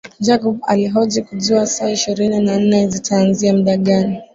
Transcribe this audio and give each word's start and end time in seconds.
Jacob 0.19 0.57
alihoji 0.67 1.21
kujua 1.21 1.67
saa 1.67 1.89
ishirini 1.89 2.39
na 2.39 2.59
nne 2.59 2.87
zitaanzia 2.87 3.53
muda 3.53 3.77
gani 3.77 4.21